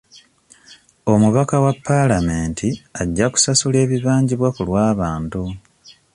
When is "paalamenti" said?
1.87-2.69